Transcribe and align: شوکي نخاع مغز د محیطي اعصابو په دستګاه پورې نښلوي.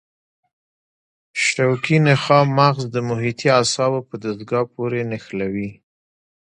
شوکي 1.45 1.97
نخاع 2.05 2.45
مغز 2.57 2.83
د 2.93 2.95
محیطي 3.09 3.47
اعصابو 3.57 3.99
په 4.09 4.15
دستګاه 4.23 4.65
پورې 4.73 4.99
نښلوي. 5.11 5.69